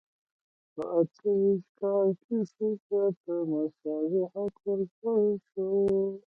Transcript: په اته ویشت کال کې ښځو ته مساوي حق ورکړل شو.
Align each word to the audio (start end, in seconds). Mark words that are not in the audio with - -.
په 0.73 0.81
اته 0.99 1.29
ویشت 1.41 1.69
کال 1.79 2.07
کې 2.23 2.37
ښځو 2.53 3.01
ته 3.23 3.33
مساوي 3.51 4.21
حق 4.33 4.55
ورکړل 4.69 5.31
شو. 5.47 5.69